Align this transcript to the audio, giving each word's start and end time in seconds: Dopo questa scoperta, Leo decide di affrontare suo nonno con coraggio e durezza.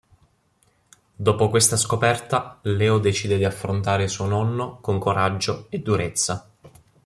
Dopo 1.15 1.49
questa 1.51 1.77
scoperta, 1.77 2.57
Leo 2.63 2.97
decide 2.97 3.37
di 3.37 3.45
affrontare 3.45 4.07
suo 4.07 4.25
nonno 4.25 4.79
con 4.81 4.97
coraggio 4.97 5.67
e 5.69 5.77
durezza. 5.77 6.49